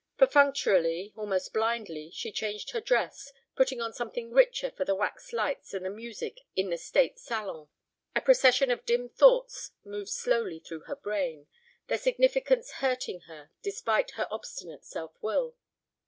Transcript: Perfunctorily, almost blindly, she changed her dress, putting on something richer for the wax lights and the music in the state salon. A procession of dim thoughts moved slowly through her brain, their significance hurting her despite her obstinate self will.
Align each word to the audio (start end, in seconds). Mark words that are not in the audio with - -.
Perfunctorily, 0.17 1.13
almost 1.15 1.53
blindly, 1.53 2.09
she 2.11 2.31
changed 2.31 2.71
her 2.71 2.81
dress, 2.81 3.31
putting 3.55 3.79
on 3.81 3.93
something 3.93 4.31
richer 4.31 4.71
for 4.71 4.83
the 4.83 4.95
wax 4.95 5.31
lights 5.31 5.75
and 5.75 5.85
the 5.85 5.91
music 5.91 6.39
in 6.55 6.71
the 6.71 6.77
state 6.79 7.19
salon. 7.19 7.69
A 8.15 8.21
procession 8.21 8.71
of 8.71 8.83
dim 8.83 9.07
thoughts 9.09 9.73
moved 9.85 10.09
slowly 10.09 10.57
through 10.57 10.85
her 10.85 10.95
brain, 10.95 11.45
their 11.85 11.99
significance 11.99 12.71
hurting 12.77 13.19
her 13.27 13.51
despite 13.61 14.09
her 14.17 14.27
obstinate 14.31 14.83
self 14.85 15.13
will. 15.21 15.55